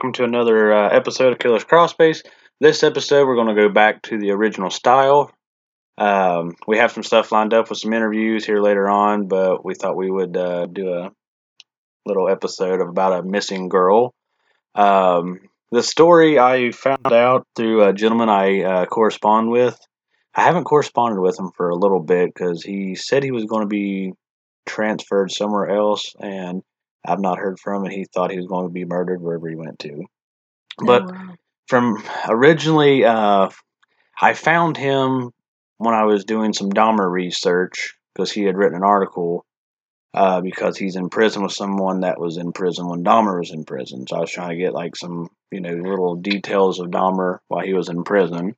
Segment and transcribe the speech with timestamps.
[0.00, 2.22] Welcome to another uh, episode of Killer's Crossbase.
[2.58, 5.30] This episode, we're going to go back to the original style.
[5.98, 9.74] Um, we have some stuff lined up with some interviews here later on, but we
[9.74, 11.10] thought we would uh, do a
[12.06, 14.14] little episode of about a missing girl.
[14.74, 15.40] Um,
[15.70, 19.78] the story I found out through a gentleman I uh, correspond with.
[20.34, 23.64] I haven't corresponded with him for a little bit because he said he was going
[23.64, 24.14] to be
[24.64, 26.62] transferred somewhere else, and
[27.04, 27.84] I've not heard from him.
[27.84, 30.04] And he thought he was going to be murdered wherever he went to.
[30.78, 31.34] But Oh, wow.
[31.68, 33.48] from originally, uh,
[34.20, 35.30] I found him
[35.78, 39.46] when I was doing some Dahmer research because he had written an article
[40.12, 43.64] uh, because he's in prison with someone that was in prison when Dahmer was in
[43.64, 44.06] prison.
[44.06, 47.64] So I was trying to get like some, you know, little details of Dahmer while
[47.64, 48.56] he was in prison.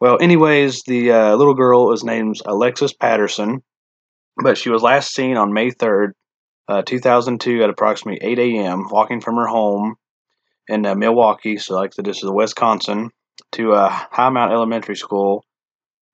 [0.00, 3.62] Well, anyways, the uh, little girl is named Alexis Patterson,
[4.42, 6.12] but she was last seen on May 3rd,
[6.72, 9.96] uh, 2002, at approximately 8 a.m., walking from her home
[10.68, 13.10] in uh, Milwaukee, so like this is Wisconsin,
[13.52, 15.44] to uh, Hi-Mount Elementary School.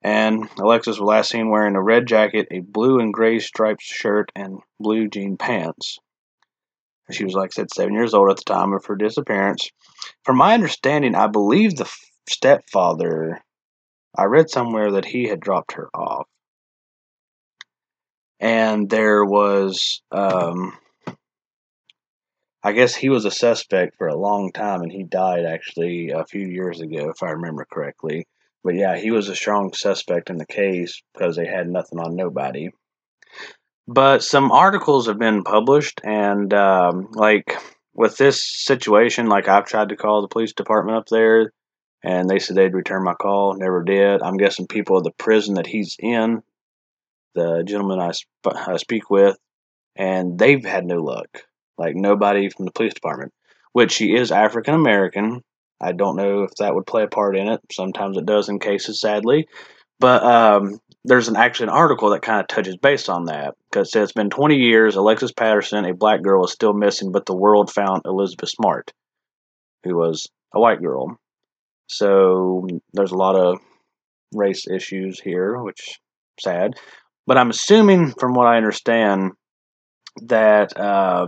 [0.03, 4.33] And Alexis was last seen wearing a red jacket, a blue and gray striped shirt,
[4.35, 5.99] and blue jean pants.
[7.11, 9.71] She was, like I said, seven years old at the time of her disappearance.
[10.25, 13.41] From my understanding, I believe the f- stepfather,
[14.17, 16.27] I read somewhere that he had dropped her off.
[18.41, 20.77] And there was, um,
[22.63, 26.25] I guess he was a suspect for a long time, and he died actually a
[26.25, 28.27] few years ago, if I remember correctly.
[28.65, 32.17] But yeah, he was a strong suspect in the case because they had nothing on
[32.17, 32.71] nobody.
[33.87, 37.57] But some articles have been published, and um, like
[37.95, 41.53] with this situation, like I've tried to call the police department up there,
[42.05, 44.23] and they said they'd return my call, never did.
[44.23, 46.43] I'm guessing people at the prison that he's in,
[47.35, 49.37] the gentleman I, sp- I speak with,
[49.97, 51.45] and they've had no luck.
[51.77, 53.33] Like nobody from the police department,
[53.73, 55.43] which she is African American.
[55.81, 57.61] I don't know if that would play a part in it.
[57.71, 59.47] Sometimes it does in cases, sadly.
[60.01, 63.89] But um, there's an actually an article that kind of touches base on that because
[63.89, 64.97] it says it's been 20 years.
[64.97, 68.93] Alexis Patterson, a black girl, is still missing, but the world found Elizabeth Smart,
[69.85, 71.17] who was a white girl.
[71.89, 73.59] So there's a lot of
[74.33, 75.99] race issues here, which
[76.39, 76.75] sad.
[77.29, 79.33] But I'm assuming, from what I understand,
[80.23, 81.27] that uh,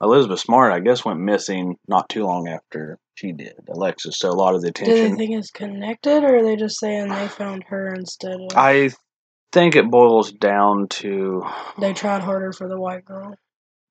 [0.00, 4.18] Elizabeth Smart, I guess, went missing not too long after she did, Alexis.
[4.18, 4.94] So a lot of the attention.
[4.94, 8.56] Do they think it's connected, or are they just saying they found her instead of
[8.56, 8.88] I
[9.52, 11.44] think it boils down to
[11.78, 13.34] they tried harder for the white girl?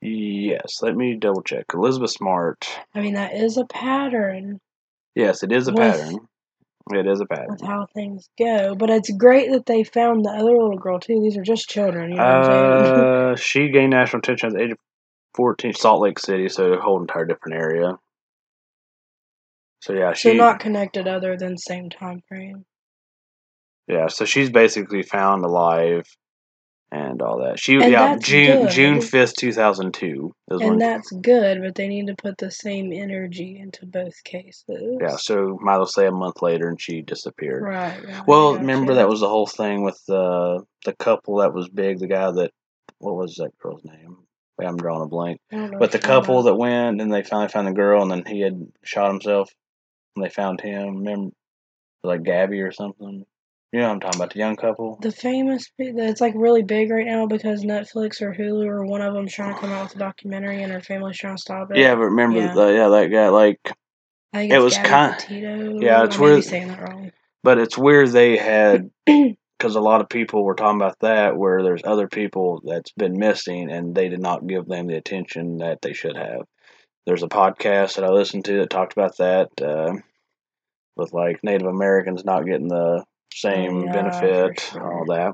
[0.02, 0.82] yes.
[0.82, 1.66] Let me double check.
[1.72, 2.68] Elizabeth Smart.
[2.96, 4.60] I mean, that is a pattern
[5.16, 6.18] Yes, it is a With- pattern.
[6.92, 7.48] It is a pattern.
[7.50, 8.76] That's how things go.
[8.76, 11.22] But it's great that they found the other little girl too.
[11.22, 13.32] These are just children, you know what I'm?
[13.32, 14.78] Uh, she gained national attention at the age of
[15.36, 17.98] 14, Salt Lake City, so a whole entire different area.
[19.82, 22.66] So yeah, so she not connected other than same time frame.
[23.88, 26.06] yeah, so she's basically found alive
[26.94, 27.60] and all that.
[27.60, 28.72] She And yeah, June good.
[28.72, 32.94] June fifth, two thousand two And that's good, but they need to put the same
[32.94, 35.00] energy into both cases.
[35.02, 35.16] yeah.
[35.18, 37.64] So might as well say a month later, and she disappeared.
[37.64, 38.06] Right.
[38.06, 42.00] right Well, remember that was the whole thing with the the couple that was big.
[42.00, 42.52] The guy that
[43.00, 44.18] what was that girl's name?
[44.64, 45.40] I'm drawing a blank.
[45.52, 47.68] I don't know But the what you're talking couple that went and they finally found
[47.68, 49.50] the girl, and then he had shot himself,
[50.16, 50.98] and they found him.
[50.98, 51.32] Remember,
[52.04, 53.26] like Gabby or something.
[53.74, 54.34] You know what I'm talking about?
[54.34, 55.00] The young couple.
[55.02, 59.16] The famous, it's like really big right now because Netflix or Hulu or one of
[59.16, 61.78] them's trying to come out with a documentary and her family's trying to stop it.
[61.78, 62.54] Yeah, but remember, Yeah.
[62.54, 63.30] The, yeah, that guy.
[63.30, 63.60] Like,
[64.32, 65.80] I think it was kind- Petito.
[65.82, 67.12] yeah, it's I weird- saying that wrong.
[67.44, 71.64] but it's weird they had because a lot of people were talking about that, where
[71.64, 75.82] there's other people that's been missing, and they did not give them the attention that
[75.82, 76.42] they should have.
[77.08, 79.94] There's a podcast that I listened to that talked about that, uh,
[80.96, 83.04] with like Native Americans not getting the
[83.40, 85.34] same yeah, benefit, for all that.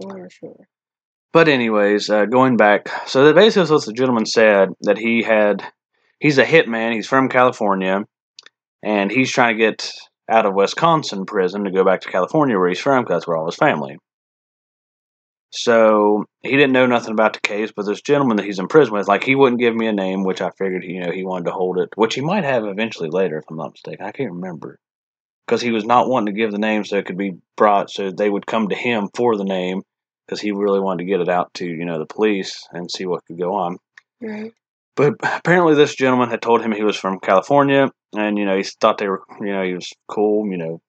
[0.00, 0.68] For sure.
[1.32, 5.62] But anyways, uh, going back, so that basically what the gentleman said that he had,
[6.18, 6.94] he's a hitman.
[6.94, 8.04] He's from California,
[8.82, 9.92] and he's trying to get
[10.30, 13.36] out of Wisconsin prison to go back to California where he's from because that's where
[13.36, 13.98] all his family.
[15.52, 18.94] So he didn't know nothing about the case, but this gentleman that he's in prison
[18.94, 21.46] with, like he wouldn't give me a name, which I figured you know he wanted
[21.46, 24.04] to hold it, which he might have eventually later if I'm not mistaken.
[24.04, 24.78] I can't remember
[25.46, 28.10] because he was not wanting to give the name so it could be brought so
[28.10, 29.82] they would come to him for the name
[30.26, 33.06] because he really wanted to get it out to you know the police and see
[33.06, 33.78] what could go on.
[34.20, 34.52] Right.
[34.96, 38.62] But apparently, this gentleman had told him he was from California, and you know he
[38.62, 40.50] thought they were you know he was cool.
[40.50, 40.80] You know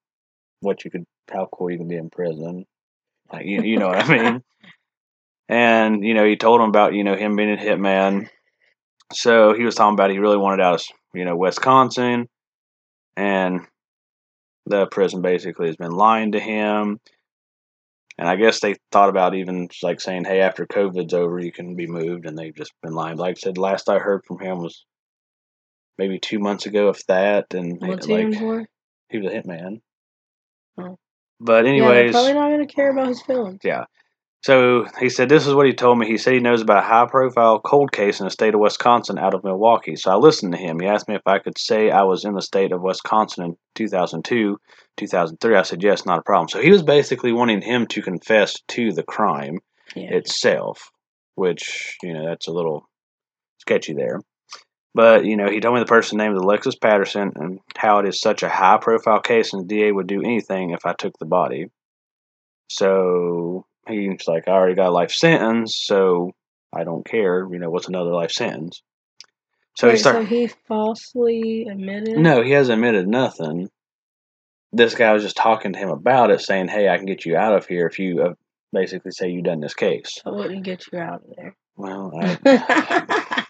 [0.62, 2.66] what you could how cool you can be in prison,
[3.32, 4.44] like you, you know what I mean.
[5.50, 8.28] And you know he told him about you know him being a hitman.
[9.14, 10.84] So he was talking about he really wanted out of
[11.14, 12.30] you know, Wisconsin,
[13.16, 13.62] and
[14.70, 17.00] the prison basically has been lying to him.
[18.20, 21.76] And I guess they thought about even like saying, "Hey, after COVID's over, you can
[21.76, 23.18] be moved," and they've just been lying.
[23.18, 24.86] Like I said, last I heard from him was
[25.98, 27.54] maybe two months ago, if that.
[27.54, 28.68] And What's he like in for?
[29.10, 29.82] he was a hitman.
[30.80, 30.98] Oh.
[31.40, 33.60] But yeah, anyways, probably not going to care about his feelings.
[33.64, 33.86] yeah.
[34.42, 36.08] So he said, This is what he told me.
[36.08, 39.18] He said he knows about a high profile cold case in the state of Wisconsin
[39.18, 39.96] out of Milwaukee.
[39.96, 40.80] So I listened to him.
[40.80, 43.58] He asked me if I could say I was in the state of Wisconsin in
[43.76, 44.58] 2002,
[44.96, 45.56] 2003.
[45.56, 46.50] I said, Yes, not a problem.
[46.50, 49.60] So he was basically wanting him to confess to the crime
[49.96, 50.14] Yeah.
[50.14, 50.92] itself,
[51.36, 52.88] which, you know, that's a little
[53.60, 54.22] sketchy there.
[54.94, 58.08] But, you know, he told me the person's name is Alexis Patterson and how it
[58.08, 61.18] is such a high profile case and the DA would do anything if I took
[61.20, 61.70] the body.
[62.70, 66.32] So he's like, I already got a life sentence, so
[66.76, 67.48] I don't care.
[67.52, 68.82] You know, what's another life sentence?
[69.76, 70.20] So Wait, he started.
[70.24, 72.18] so he falsely admitted?
[72.18, 73.70] No, he hasn't admitted nothing.
[74.74, 77.38] This guy was just talking to him about it, saying, "Hey, I can get you
[77.38, 78.34] out of here if you uh,
[78.74, 81.56] basically say you done this case." I wouldn't get you out of there.
[81.78, 83.46] Well, I,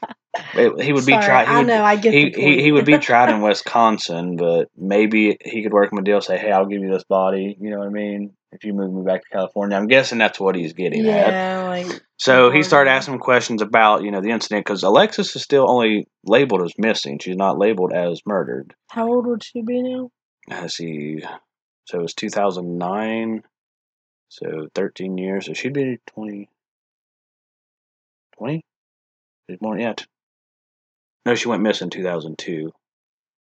[0.56, 1.48] it- he would be tried.
[1.48, 1.84] He I would, know.
[1.84, 5.92] I get he, he he would be tried in Wisconsin, but maybe he could work
[5.92, 6.22] him a deal.
[6.22, 8.34] Say, "Hey, I'll give you this body." You know what I mean?
[8.52, 11.34] If you move me back to California, I'm guessing that's what he's getting at.
[11.34, 15.36] yeah, like So he started asking him questions about, you know, the incident because Alexis
[15.36, 17.20] is still only labeled as missing.
[17.20, 18.74] She's not labeled as murdered.
[18.90, 20.10] how old would she be now?
[20.50, 21.20] Let's see.
[21.86, 23.44] So it was 2009.
[24.30, 25.46] So 13 years.
[25.46, 26.50] So she'd be 20.
[28.38, 28.62] 20?
[29.50, 30.06] She's more, yet.
[31.26, 32.72] No, she went missing 2002.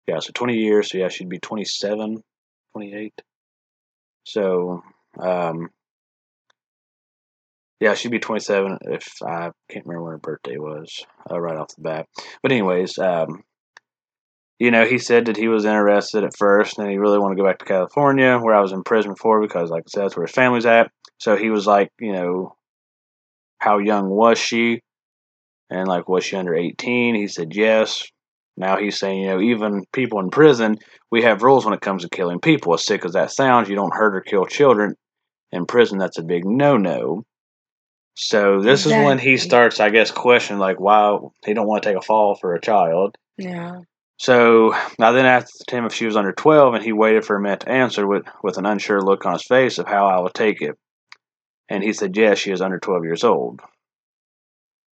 [0.06, 0.91] Yeah, so 20 years.
[0.91, 2.23] So yeah, she'd be 27,
[2.73, 3.23] 28.
[4.27, 4.83] So,
[5.21, 5.69] um,
[7.81, 11.75] yeah, she'd be 27 if I can't remember when her birthday was uh, right off
[11.77, 12.07] the bat.
[12.43, 13.43] But anyways, um,
[14.59, 17.43] you know, he said that he was interested at first, and he really wanted to
[17.43, 20.17] go back to California, where I was in prison before, because, like I said, that's
[20.17, 20.91] where his family's at.
[21.19, 22.57] So he was like, you know,
[23.59, 24.81] how young was she?
[25.71, 27.15] And like, was she under 18?
[27.15, 28.05] He said yes.
[28.57, 30.79] Now he's saying, you know, even people in prison,
[31.11, 32.75] we have rules when it comes to killing people.
[32.75, 34.95] As sick as that sounds, you don't hurt or kill children.
[35.55, 37.25] In prison, that's a big no no.
[38.15, 41.89] So this is when he starts, I guess, questioning like why he don't want to
[41.89, 43.17] take a fall for a child.
[43.37, 43.81] Yeah.
[44.17, 47.41] So I then asked him if she was under 12, and he waited for a
[47.41, 50.35] minute to answer with, with an unsure look on his face of how I would
[50.35, 50.79] take it.
[51.69, 53.61] And he said, yes, she is under 12 years old.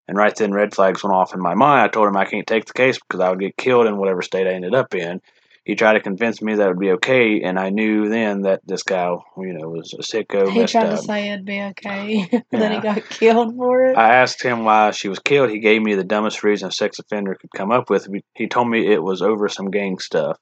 [0.08, 1.82] And right then, red flags went off in my mind.
[1.82, 4.22] I told him I can't take the case because I would get killed in whatever
[4.22, 5.20] state I ended up in.
[5.64, 8.62] He tried to convince me that it would be okay, and I knew then that
[8.66, 10.98] this guy, you know, was a sicko, he tried up.
[10.98, 12.28] to say it'd be okay.
[12.50, 13.96] then he got killed for it.
[13.96, 15.50] I asked him why she was killed.
[15.50, 18.08] He gave me the dumbest reason a sex offender could come up with.
[18.34, 20.36] He told me it was over some gang stuff.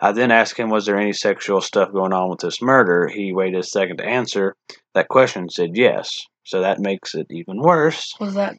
[0.00, 3.06] I then asked him, was there any sexual stuff going on with this murder?
[3.06, 4.56] He waited a second to answer
[4.94, 6.26] that question and said yes.
[6.42, 8.12] So that makes it even worse.
[8.18, 8.56] Was that?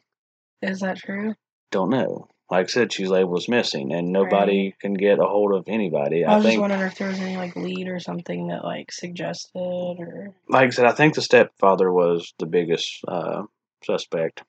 [0.62, 1.34] Is that true?
[1.70, 2.28] Don't know.
[2.50, 6.24] Like I said, she's labeled as missing, and nobody can get a hold of anybody.
[6.24, 8.64] I I was just think, wondering if there was any like lead or something that
[8.64, 13.44] like suggested or like I said, I think the stepfather was the biggest uh,
[13.82, 14.42] suspect.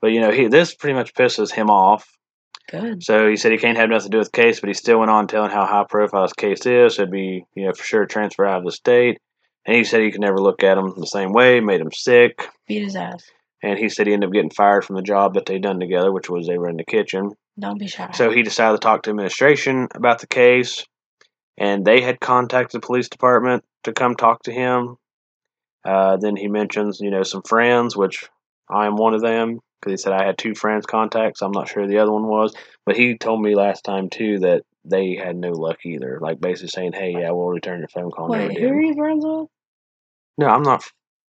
[0.00, 2.08] But you know, he this pretty much pisses him off
[2.70, 3.02] good.
[3.02, 4.98] So he said he can't have nothing to do with the case, but he still
[4.98, 6.94] went on telling how high profile his case is.
[6.96, 9.18] So it'd be, you know, for sure transfer out of the state.
[9.66, 12.48] And he said he could never look at him the same way, made him sick.
[12.66, 13.24] Beat his ass.
[13.62, 16.12] And he said he ended up getting fired from the job that they'd done together,
[16.12, 17.32] which was they were in the kitchen.
[17.58, 18.10] Don't be shy.
[18.12, 20.84] So he decided to talk to administration about the case,
[21.56, 24.96] and they had contacted the police department to come talk to him.
[25.84, 28.28] Uh, then he mentions, you know, some friends, which
[28.70, 31.42] I am one of them, because he said I had two friends contacts.
[31.42, 32.54] I'm not sure who the other one was.
[32.86, 36.68] But he told me last time too that they had no luck either, like basically
[36.68, 39.48] saying, "Hey, yeah, we'll return your phone call." Wait, who are you friends with?
[40.38, 40.84] No, I'm not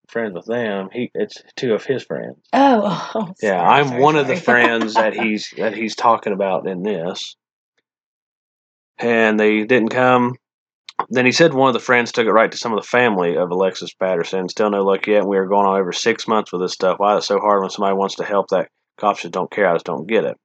[0.09, 0.89] friends with them.
[0.91, 2.37] He, it's two of his friends.
[2.53, 6.33] Oh, oh Yeah, sorry, I'm sorry, one of the friends that he's that he's talking
[6.33, 7.35] about in this.
[8.97, 10.35] And they didn't come.
[11.09, 13.35] Then he said one of the friends took it right to some of the family
[13.35, 14.47] of Alexis Patterson.
[14.47, 15.27] Still no luck yet.
[15.27, 16.99] We are going on over six months with this stuff.
[16.99, 19.67] Why is it so hard when somebody wants to help that cops just don't care?
[19.67, 20.37] I just don't get it.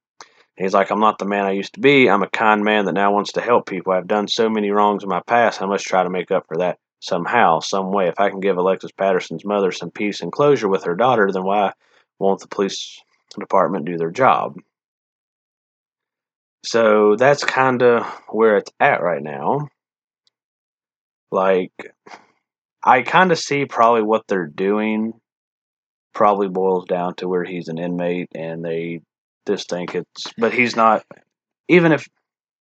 [0.57, 2.09] And he's like, I'm not the man I used to be.
[2.09, 3.93] I'm a kind man that now wants to help people.
[3.93, 5.61] I've done so many wrongs in my past.
[5.61, 8.07] I must try to make up for that somehow, some way.
[8.07, 11.43] If I can give Alexis Patterson's mother some peace and closure with her daughter, then
[11.43, 11.73] why
[12.19, 13.01] won't the police
[13.37, 14.57] department do their job?
[16.63, 19.67] So that's kind of where it's at right now.
[21.31, 21.71] Like,
[22.83, 25.13] I kind of see probably what they're doing
[26.13, 29.01] probably boils down to where he's an inmate and they
[29.47, 31.03] just think it's, but he's not
[31.67, 32.07] even if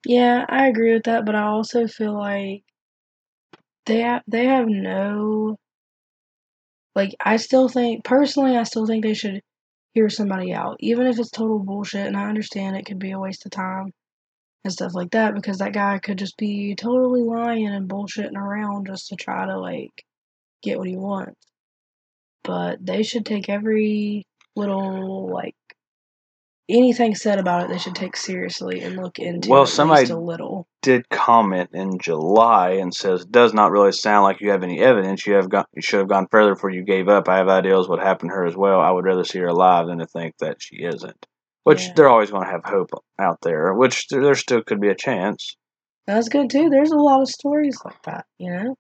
[0.07, 2.63] Yeah, I agree with that, but I also feel like
[3.91, 5.57] they have they have no
[6.95, 9.43] like I still think personally I still think they should
[9.95, 12.07] hear somebody out, even if it's total bullshit.
[12.07, 13.93] And I understand it could be a waste of time
[14.65, 18.87] and stuff like that because that guy could just be totally lying and bullshitting around
[18.87, 20.05] just to try to like
[20.63, 21.41] get what he wants.
[22.45, 25.55] But they should take every little like
[26.71, 30.67] anything said about it they should take seriously and look into Well, somebody- a little.
[30.83, 35.27] did comment in July and says does not really sound like you have any evidence.
[35.27, 37.29] You have gone, you should have gone further before you gave up.
[37.29, 38.81] I have ideas what happened to her as well.
[38.81, 41.27] I would rather see her alive than to think that she isn't.
[41.65, 41.93] Which Yeah.
[41.95, 43.75] they're always going to have hope out there.
[43.75, 45.57] Which there, there still could be a chance.
[46.07, 46.71] That's good too.
[46.71, 48.75] There's a lot of stories like that, you know?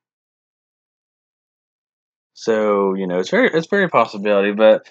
[2.35, 4.52] So you know it's very it's very possibility.
[4.52, 4.87] But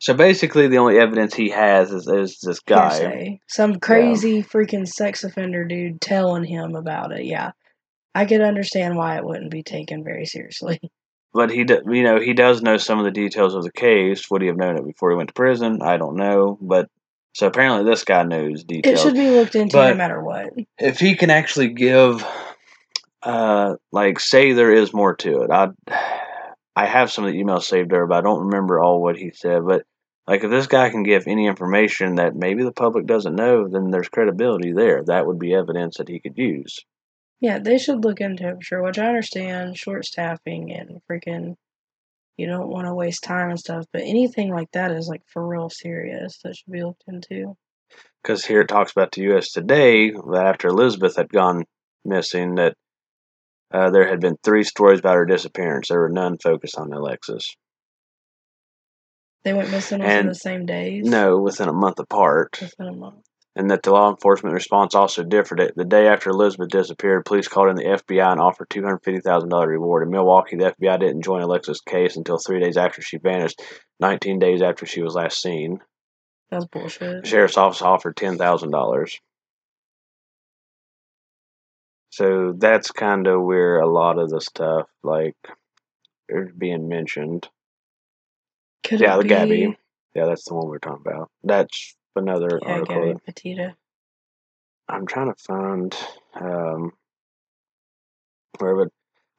[0.00, 2.98] so basically the only evidence he has is, is this guy.
[2.98, 3.40] Hearsay.
[3.48, 7.26] Some crazy freaking sex offender dude telling him about it.
[7.26, 7.52] Yeah.
[8.14, 10.80] I could understand why it wouldn't be taken very seriously.
[11.32, 14.28] But he, do, you know, he does know some of the details of the case.
[14.32, 15.80] Would he have known it before he went to prison?
[15.80, 16.58] I don't know.
[16.60, 16.90] But
[17.34, 18.98] so apparently, this guy knows details.
[18.98, 20.48] It should be looked into But- no matter what.
[20.76, 22.26] if he can actually give,
[23.22, 25.52] uh, like, say there is more to it.
[25.52, 25.68] I,
[26.80, 29.32] I have some of the emails saved there, but I don't remember all what he
[29.34, 29.66] said.
[29.66, 29.84] But
[30.26, 33.90] like, if this guy can give any information that maybe the public doesn't know, then
[33.90, 35.02] there's credibility there.
[35.04, 36.78] That would be evidence that he could use.
[37.40, 41.56] Yeah, they should look into it for sure, which I understand short staffing and freaking
[42.38, 45.46] you don't want to waste time and stuff, but anything like that is like for
[45.46, 47.56] real serious that should be looked into.
[48.22, 49.52] because here it talks about the U.S.
[49.52, 51.64] Today that after Elizabeth had gone
[52.06, 52.74] missing, that
[53.72, 55.88] uh, there had been three stories about her disappearance.
[55.88, 57.54] There were none focused on Alexis.
[59.44, 61.04] They went missing And- the same days.
[61.06, 63.24] No, within a month apart, Within a month.
[63.56, 65.72] and that the law enforcement response also differed.
[65.76, 69.20] The day after Elizabeth disappeared, police called in the FBI and offered two hundred fifty
[69.20, 70.02] thousand dollar reward.
[70.02, 73.62] In Milwaukee, the FBI didn't join Alexis' case until three days after she vanished,
[73.98, 75.78] nineteen days after she was last seen.
[76.50, 77.22] That's bullshit.
[77.22, 79.18] The sheriff's office offered ten thousand dollars.
[82.10, 85.36] So that's kind of where a lot of the stuff like
[86.28, 87.48] is being mentioned.
[88.82, 89.76] Could yeah, the be, Gabby.
[90.14, 91.30] Yeah, that's the one we're talking about.
[91.44, 93.06] That's another Yeah, article.
[93.06, 93.72] Gabby Petito.
[94.88, 95.96] I'm trying to find
[96.34, 96.92] um
[98.58, 98.88] where, but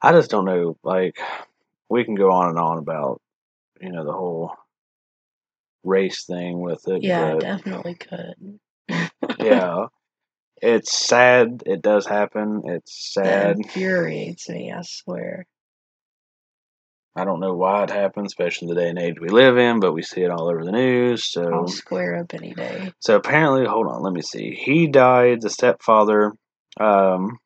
[0.00, 0.76] I just don't know.
[0.82, 1.18] Like,
[1.90, 3.20] we can go on and on about
[3.80, 4.52] you know the whole
[5.84, 7.02] race thing with it.
[7.02, 8.58] Yeah, but definitely could.
[9.38, 9.86] yeah,
[10.62, 11.62] it's sad.
[11.66, 12.62] It does happen.
[12.64, 13.58] It's sad.
[13.58, 15.44] It infuriates me, I swear.
[17.14, 19.80] I don't know why it happens, especially in the day and age we live in,
[19.80, 21.24] but we see it all over the news.
[21.24, 22.92] So, I'll square up any day.
[23.00, 24.54] so apparently, hold on, let me see.
[24.54, 25.42] He died.
[25.42, 26.32] The stepfather,
[26.80, 27.38] um,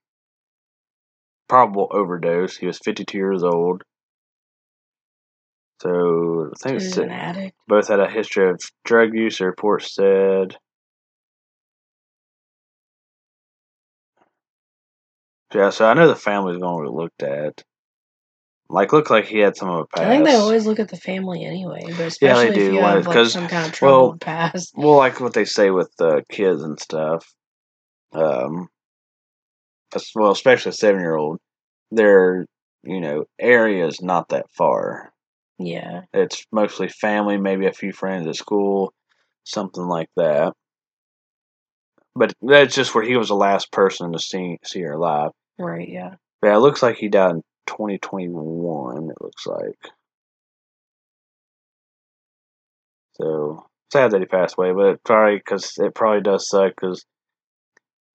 [1.48, 2.56] probable overdose.
[2.56, 3.82] He was 52 years old.
[5.82, 7.56] So I think it's an addict.
[7.66, 9.38] both had a history of drug use.
[9.38, 10.56] The report said.
[15.54, 17.62] Yeah, so I know the family's going to get looked at.
[18.68, 20.04] Like, looked like he had some of a past.
[20.04, 22.72] I think they always look at the family anyway, but Yeah, they especially if do,
[22.74, 24.72] you like, have like some kind of well, troubled past.
[24.76, 27.24] Well, like what they say with uh, kids and stuff.
[28.12, 28.68] Um,
[30.14, 31.38] well, especially a seven-year-old,
[31.90, 32.46] their
[32.82, 35.12] you know area is not that far.
[35.58, 38.92] Yeah, It's mostly family, maybe a few friends at school,
[39.44, 40.52] something like that.
[42.16, 45.32] But that's just where he was the last person to see see her alive.
[45.58, 45.86] right.
[45.86, 49.10] Yeah, yeah, it looks like he died in 2021.
[49.10, 49.78] It looks like.
[53.16, 57.04] So sad that he passed away, but it probably because it probably does suck because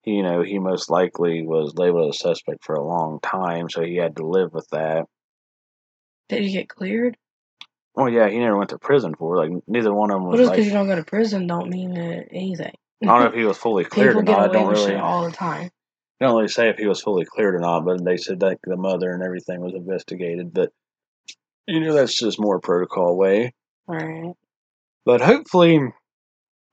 [0.04, 3.98] you know he most likely was labeled a suspect for a long time, so he
[3.98, 5.06] had to live with that.
[6.28, 7.18] did he get cleared?
[7.94, 9.40] Well, yeah, he never went to prison for it.
[9.40, 10.58] Like neither one of them Well, was just like.
[10.58, 11.96] because you don't go to prison don't mean
[12.32, 12.74] anything.
[13.04, 14.50] I don't know if he was fully cleared People or not.
[14.50, 14.96] I don't really.
[14.96, 15.72] all the time.
[16.20, 18.60] They don't really say if he was fully cleared or not, but they said that
[18.64, 20.54] the mother and everything was investigated.
[20.54, 20.72] But
[21.68, 23.54] you know that's just more protocol way.
[23.88, 24.34] Right.
[25.04, 25.80] But hopefully,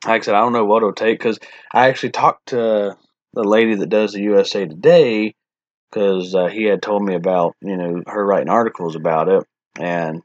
[0.06, 1.38] like I said, I don't know what it'll take because
[1.72, 2.96] I actually talked to
[3.32, 5.34] the lady that does the USA Today
[5.90, 9.44] because uh, he had told me about you know her writing articles about it,
[9.78, 10.22] and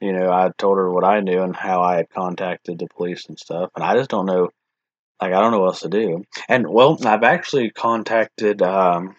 [0.00, 3.26] you know I told her what I knew and how I had contacted the police
[3.28, 4.48] and stuff, and I just don't know.
[5.22, 6.24] Like I don't know what else to do.
[6.48, 9.16] And well, I've actually contacted um,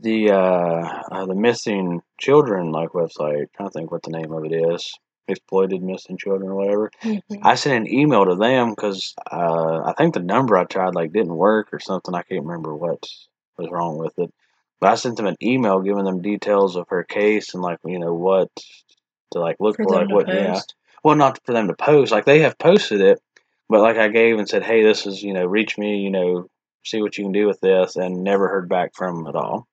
[0.00, 3.46] the uh, uh, the missing children like website.
[3.58, 4.92] I think what the name of it is.
[5.26, 6.90] exploited missing children or whatever.
[7.02, 7.38] Mhm.
[7.42, 11.12] I sent an email to them because uh, I think the number I tried like
[11.14, 12.14] didn't work or something.
[12.14, 13.00] I can't remember what
[13.56, 14.30] was wrong with it.
[14.80, 17.98] But I sent them an email giving them details of her case and like you
[17.98, 18.50] know what
[19.32, 20.60] to like look For for, like what yeah.
[21.02, 22.12] Well, not for them to post.
[22.12, 23.20] Like they have posted it,
[23.68, 26.48] but like I gave and said, hey, this is you know reach me, you know,
[26.84, 29.66] see what you can do with this, and never heard back from them at all.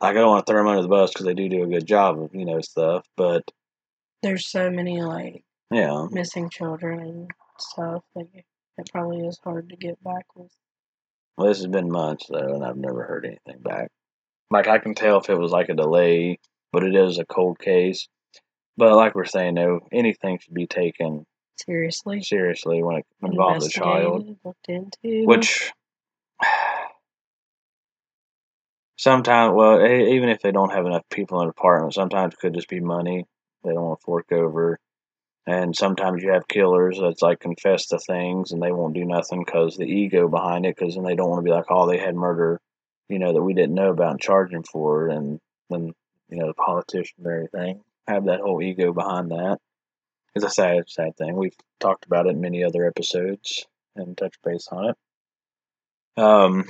[0.00, 1.68] Like I don't want to throw them under the bus because they do do a
[1.68, 3.42] good job of you know stuff, but
[4.22, 6.06] There's so many like yeah.
[6.10, 8.02] missing children and stuff.
[8.14, 10.52] Like it probably is hard to get back with.
[11.36, 13.90] Well, this has been months though, and I've never heard anything back.
[14.50, 16.38] Like I can tell if it was like a delay,
[16.72, 18.08] but it is a cold case.
[18.76, 22.22] But like we're saying, though, anything should be taken Seriously.
[22.22, 24.36] seriously when it involves a child.
[24.44, 25.24] Looked into.
[25.24, 25.72] Which
[28.96, 32.54] sometimes, well, even if they don't have enough people in the apartment, sometimes it could
[32.54, 33.24] just be money
[33.64, 34.78] they don't want to fork over.
[35.46, 39.42] And sometimes you have killers that's like confess to things and they won't do nothing
[39.44, 40.76] because the ego behind it.
[40.76, 42.60] Because then they don't want to be like, oh, they had murder,
[43.08, 45.08] you know, that we didn't know about and charge them for.
[45.08, 45.16] it.
[45.16, 45.92] And then,
[46.30, 49.58] you know, the politicians and everything have that whole ego behind that.
[50.34, 51.36] It's a sad, sad thing.
[51.36, 54.96] We've talked about it in many other episodes and touched base on it.
[56.16, 56.64] Um,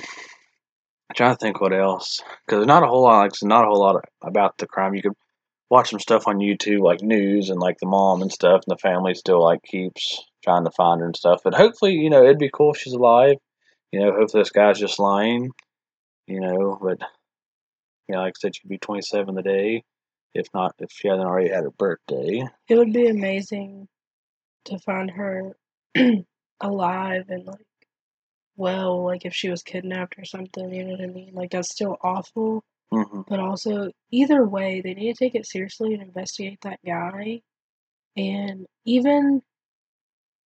[1.09, 3.23] I'm trying to think what else because there's not a whole lot.
[3.23, 4.95] Like, not a whole lot about the crime.
[4.95, 5.17] You could
[5.71, 8.81] watch some stuff on YouTube, like news and like the mom and stuff, and the
[8.81, 11.41] family still like keeps trying to find her and stuff.
[11.43, 13.37] But hopefully, you know, it'd be cool if she's alive.
[13.93, 15.51] You know, hopefully this guy's just lying.
[16.27, 17.01] You know, but
[18.09, 19.85] you know, like I said, she'd be 27 today,
[20.35, 22.43] if not if she hasn't already had her birthday.
[22.69, 23.89] it would be amazing
[24.67, 25.57] to find her
[26.61, 27.67] alive and like
[28.57, 30.73] well, like if she was kidnapped or something.
[30.73, 31.35] You know what I mean?
[31.35, 32.63] Like that's still awful.
[32.91, 37.41] hmm But also, either way, they need to take it seriously and investigate that guy.
[38.17, 39.43] And even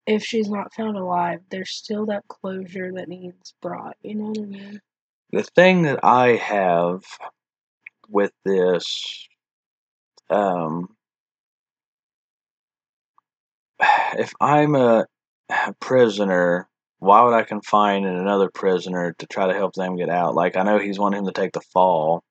[0.07, 3.97] if she's not found alive, there's still that closure that needs brought.
[4.03, 4.81] You know what I mean?
[5.33, 7.05] The thing that I have
[8.09, 9.29] with this,
[10.31, 10.89] um,
[14.19, 15.07] if I'm a
[15.81, 20.35] prisoner, why would I confine in another prisoner to try to help them get out?
[20.35, 22.23] Like I know he's wanting him to take the fall,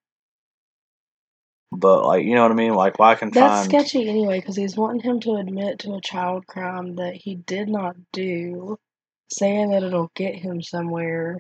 [1.72, 2.74] but like you know what I mean?
[2.74, 3.44] Like why confine?
[3.44, 7.36] That's sketchy anyway, because he's wanting him to admit to a child crime that he
[7.36, 8.78] did not do,
[9.32, 11.40] saying that it'll get him somewhere.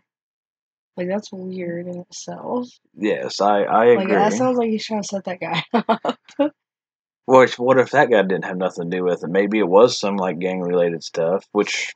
[0.98, 2.68] Like that's weird in itself.
[2.98, 4.16] Yes, I I Like agree.
[4.16, 6.18] that sounds like he's trying to set that guy up.
[7.28, 9.30] Well, it's- what if that guy didn't have nothing to do with it?
[9.30, 11.94] Maybe it was some like gang related stuff, which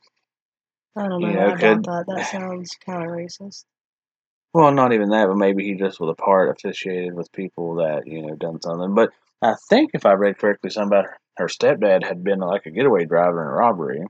[0.96, 1.28] I don't know.
[1.28, 2.14] You know, I could- doubt that.
[2.16, 3.64] That sounds kind of racist.
[4.54, 8.06] well, not even that, but maybe he just was a part affiliated with people that
[8.06, 8.94] you know done something.
[8.94, 9.10] But
[9.40, 12.70] I think if I read correctly, something about her, her stepdad had been like a
[12.70, 14.02] getaway driver in a robbery,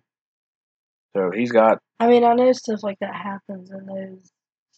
[1.16, 4.30] so he's got I mean, I know stuff like that happens in those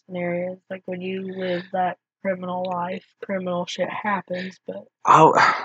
[0.06, 0.58] scenarios.
[0.70, 4.58] Like when you live that criminal life, criminal shit happens.
[4.66, 5.64] But I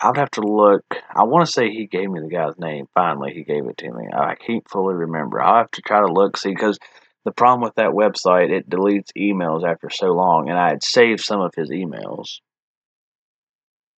[0.00, 0.84] I would have to look.
[1.14, 2.86] I want to say he gave me the guy's name.
[2.94, 4.06] Finally, he gave it to me.
[4.12, 5.42] I can't fully remember.
[5.42, 6.78] I'll have to try to look see because
[7.24, 11.20] the problem with that website it deletes emails after so long, and I had saved
[11.20, 12.40] some of his emails,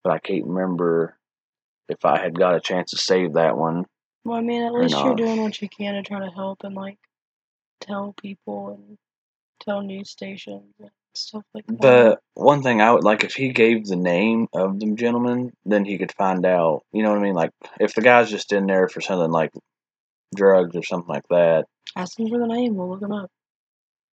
[0.02, 1.16] but I can't remember
[1.88, 3.84] if I had got a chance to save that one.
[4.24, 6.74] well, I mean, at least you're doing what you can to try to help and
[6.74, 6.98] like
[7.80, 8.98] tell people and
[9.64, 11.78] tell news stations and stuff like that.
[11.80, 15.84] But one thing I would like if he gave the name of the gentleman, then
[15.84, 16.82] he could find out.
[16.92, 17.34] You know what I mean?
[17.34, 19.52] Like if the guy's just in there for something like
[20.34, 21.66] drugs or something like that.
[21.96, 22.74] Ask him for the name.
[22.74, 23.30] We'll look him up.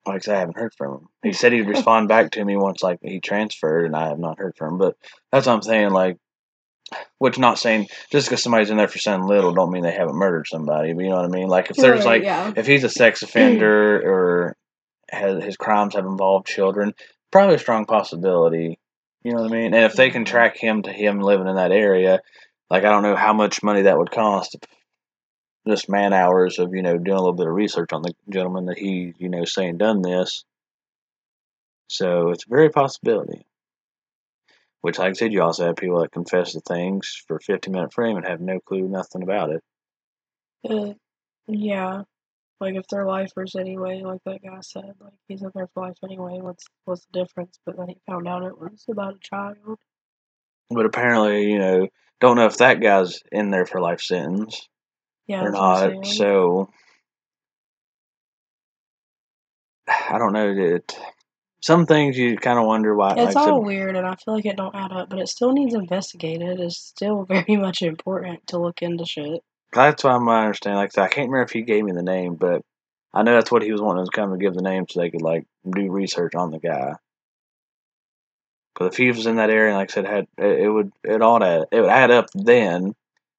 [0.05, 1.07] Like I said, I haven't heard from him.
[1.23, 4.39] He said he'd respond back to me once like he transferred, and I have not
[4.39, 4.77] heard from him.
[4.79, 4.95] But
[5.31, 5.91] that's what I'm saying.
[5.91, 6.17] Like,
[7.19, 10.15] which not saying just because somebody's in there for something little, don't mean they haven't
[10.15, 10.93] murdered somebody.
[10.93, 11.47] But you know what I mean?
[11.47, 12.53] Like if there's Right, like yeah.
[12.55, 14.55] if he's a sex offender or
[15.09, 16.93] has his crimes have involved children,
[17.31, 18.79] probably a strong possibility.
[19.23, 19.73] You know what I mean?
[19.73, 22.21] And if they can track him to him living in that area,
[22.69, 24.57] like I don't know how much money that would cost.
[25.67, 28.65] Just man hours of you know doing a little bit of research on the gentleman
[28.65, 30.45] that he you know saying done this.
[31.87, 33.45] So it's a very possibility.
[34.81, 37.93] Which, like I said, you also have people that confess to things for 50 minute
[37.93, 39.63] frame and have no clue, nothing about it.
[40.69, 40.93] Uh,
[41.47, 42.03] yeah.
[42.59, 45.97] Like if they're lifers anyway, like that guy said, like he's in there for life
[46.03, 46.39] anyway.
[46.41, 47.59] What's what's the difference?
[47.65, 49.77] But then he found out it was about a child.
[50.69, 51.87] But apparently, you know,
[52.19, 54.67] don't know if that guy's in there for life sentence.
[55.27, 56.05] Yeah, or that's what I'm not.
[56.07, 56.69] So
[60.09, 60.97] I don't know that
[61.61, 63.13] some things you kind of wonder why.
[63.17, 65.53] It's like all weird, and I feel like it don't add up, but it still
[65.53, 66.59] needs investigated.
[66.59, 69.43] It's still very much important to look into shit.
[69.73, 70.77] That's what I'm understanding.
[70.77, 72.61] Like I I can't remember if he gave me the name, but
[73.13, 75.09] I know that's what he was wanting to come and give the name so they
[75.09, 76.93] could like do research on the guy.
[78.73, 81.21] Because if he was in that area, like I said, had it, it would it
[81.21, 82.95] ought to it would add up then,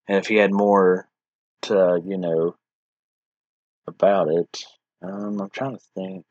[0.08, 1.08] and if he had more
[1.62, 2.56] to you know
[3.86, 4.64] about it,
[5.02, 6.24] um, I'm trying to think.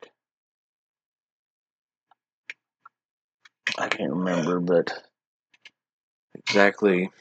[3.77, 4.91] I can't remember, but
[6.35, 7.11] exactly.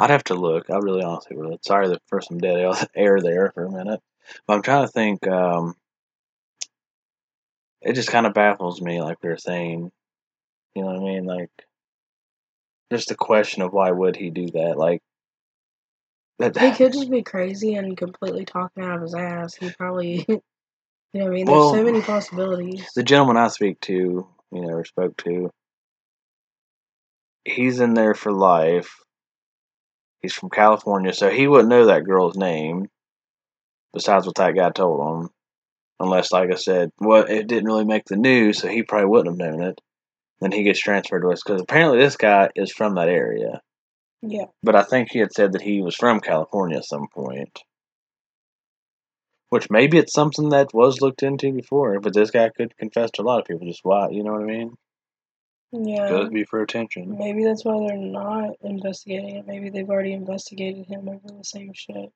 [0.00, 0.70] I'd have to look.
[0.70, 1.62] I really honestly would.
[1.62, 4.00] Sorry for some dead air there for a minute,
[4.46, 5.26] but I'm trying to think.
[5.28, 5.76] Um,
[7.82, 9.92] it just kind of baffles me, like we were saying.
[10.74, 11.24] You know what I mean?
[11.24, 11.50] Like,
[12.90, 14.78] just the question of why would he do that?
[14.78, 15.02] Like,
[16.38, 16.56] that.
[16.56, 19.54] He could just be crazy and completely talking out of his ass.
[19.54, 20.40] He probably, you
[21.12, 22.90] know, what I mean, there's Well, so many possibilities.
[22.94, 25.50] the gentleman I speak to, you know, or spoke to,
[27.44, 28.96] he's in there for life.
[30.22, 32.88] He's from California, so he wouldn't know that girl's name.
[33.92, 35.30] Besides what that guy told him,
[35.98, 39.40] unless, like I said, well, it didn't really make the news, so he probably wouldn't
[39.40, 39.80] have known it.
[40.40, 43.60] Then he gets transferred to us because apparently this guy is from that area.
[44.22, 44.46] Yeah.
[44.62, 47.58] But I think he had said that he was from California at some point.
[49.48, 53.22] Which maybe it's something that was looked into before, but this guy could confess to
[53.22, 54.76] a lot of people just why, you know what I mean?
[55.72, 56.08] Yeah.
[56.08, 57.16] Could be for attention.
[57.16, 59.46] Maybe that's why they're not investigating it.
[59.46, 62.10] Maybe they've already investigated him over the same shit.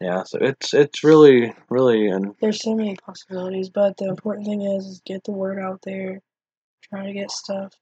[0.00, 4.62] Yeah, so it's it's really really and There's so many possibilities, but the important thing
[4.62, 6.20] is, is get the word out there.
[6.88, 7.74] Try to get stuff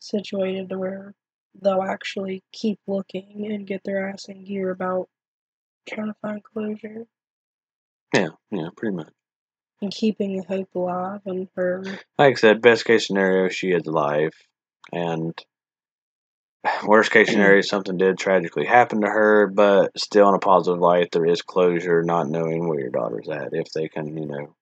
[0.00, 1.14] situated to where
[1.62, 5.08] they'll actually keep looking and get their ass in gear about
[5.88, 7.06] trying to find closure
[8.14, 9.12] yeah yeah pretty much.
[9.80, 11.82] And keeping the hope alive in her.
[12.18, 14.32] Like I said, best case scenario she is alive,
[14.92, 15.34] and
[16.84, 17.34] worst case mm-hmm.
[17.34, 21.42] scenario something did tragically happen to her, but still in a positive light there is
[21.42, 24.54] closure, not knowing where your daughter's at if they can you know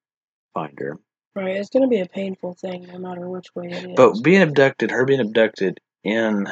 [0.55, 0.99] find her.
[1.35, 3.97] Right, it's gonna be a painful thing no matter which way it is.
[3.97, 6.47] But being abducted, her being abducted in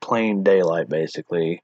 [0.00, 1.62] plain daylight, basically,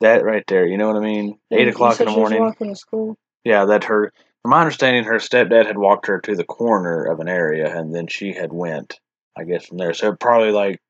[0.00, 1.38] that right there, you know what I mean?
[1.50, 2.40] And Eight o'clock in the morning.
[2.40, 3.16] walking to school.
[3.44, 4.12] Yeah, that her.
[4.42, 7.94] From my understanding, her stepdad had walked her to the corner of an area, and
[7.94, 8.98] then she had went,
[9.36, 9.94] I guess, from there.
[9.94, 10.80] So probably like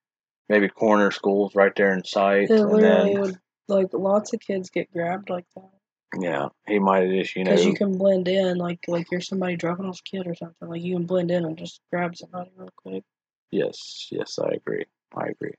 [0.48, 3.38] maybe corner schools right there in sight, It and literally then would
[3.68, 5.70] like lots of kids get grabbed like that
[6.18, 9.20] yeah, he might have just you know because you can blend in like like you're
[9.20, 10.68] somebody dropping off a kid or something.
[10.68, 13.04] Like you can blend in and just grab somebody real quick.
[13.50, 14.84] Yes, yes, I agree.
[15.14, 15.54] I agree.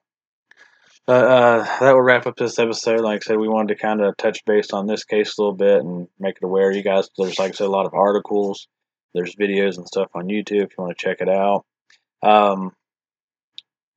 [1.06, 3.02] Uh, uh, that will wrap up this episode.
[3.02, 5.56] Like I said, we wanted to kind of touch base on this case a little
[5.56, 6.72] bit and make it aware.
[6.72, 8.68] You guys, there's like I said, a lot of articles.
[9.14, 11.66] There's videos and stuff on YouTube if you want to check it out.
[12.24, 12.72] Um,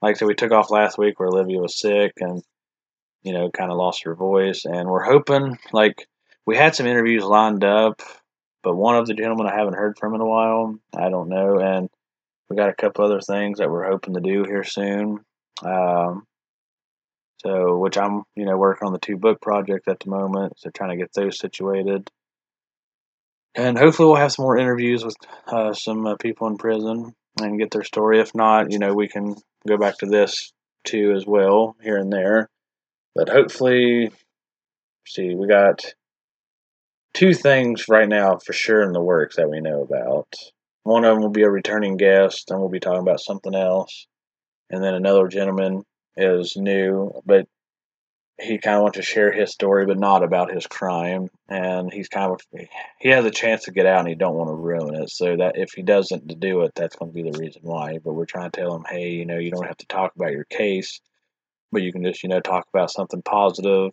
[0.02, 2.42] like I said, we took off last week where Olivia was sick and
[3.22, 6.08] you know kind of lost her voice, and we're hoping like
[6.44, 8.02] we had some interviews lined up,
[8.64, 10.74] but one of the gentlemen I haven't heard from in a while.
[10.96, 11.88] I don't know, and
[12.50, 15.24] we got a couple other things that we're hoping to do here soon.
[15.64, 16.26] Um,
[17.38, 20.70] so, which I'm, you know, working on the two book projects at the moment, so
[20.70, 22.10] trying to get those situated,
[23.56, 27.58] and hopefully we'll have some more interviews with uh, some uh, people in prison and
[27.58, 28.20] get their story.
[28.20, 29.34] If not, you know, we can
[29.66, 30.52] go back to this
[30.84, 32.48] too as well here and there.
[33.14, 34.10] But hopefully,
[35.06, 35.84] see, we got
[37.14, 40.32] two things right now for sure in the works that we know about.
[40.82, 44.06] One of them will be a returning guest, and we'll be talking about something else.
[44.68, 45.82] And then another gentleman
[46.16, 47.46] is new, but
[48.38, 51.28] he kind of wants to share his story, but not about his crime.
[51.48, 52.40] And he's kind of
[52.98, 55.10] he has a chance to get out, and he don't want to ruin it.
[55.10, 57.98] So that if he doesn't do it, that's going to be the reason why.
[57.98, 60.32] But we're trying to tell him, hey, you know, you don't have to talk about
[60.32, 61.00] your case,
[61.72, 63.92] but you can just you know talk about something positive,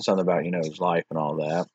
[0.00, 1.66] something about you know his life and all that.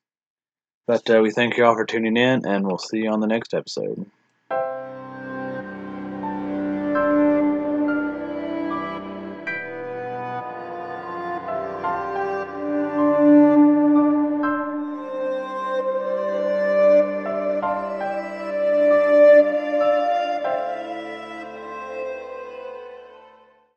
[0.86, 3.26] But uh, we thank you all for tuning in, and we'll see you on the
[3.26, 4.10] next episode.